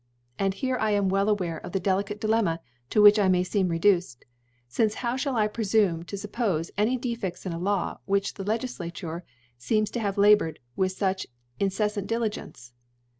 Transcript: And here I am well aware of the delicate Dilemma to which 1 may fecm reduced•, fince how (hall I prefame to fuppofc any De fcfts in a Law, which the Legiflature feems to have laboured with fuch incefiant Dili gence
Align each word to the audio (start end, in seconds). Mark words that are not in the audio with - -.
And 0.39 0.55
here 0.55 0.77
I 0.77 0.89
am 0.93 1.09
well 1.09 1.29
aware 1.29 1.59
of 1.59 1.73
the 1.73 1.79
delicate 1.79 2.19
Dilemma 2.19 2.59
to 2.89 3.03
which 3.03 3.19
1 3.19 3.31
may 3.31 3.43
fecm 3.43 3.69
reduced•, 3.69 4.21
fince 4.67 4.95
how 4.95 5.15
(hall 5.15 5.35
I 5.35 5.47
prefame 5.47 6.03
to 6.07 6.15
fuppofc 6.15 6.71
any 6.75 6.97
De 6.97 7.15
fcfts 7.15 7.45
in 7.45 7.53
a 7.53 7.59
Law, 7.59 7.99
which 8.05 8.33
the 8.33 8.43
Legiflature 8.43 9.21
feems 9.59 9.91
to 9.91 9.99
have 9.99 10.17
laboured 10.17 10.57
with 10.75 10.97
fuch 10.97 11.27
incefiant 11.59 12.07
Dili 12.07 12.31
gence 12.31 12.71